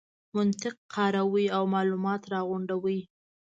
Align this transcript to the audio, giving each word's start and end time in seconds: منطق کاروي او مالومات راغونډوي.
منطق 0.35 0.75
کاروي 0.93 1.45
او 1.55 1.63
مالومات 1.73 2.21
راغونډوي. 2.33 2.99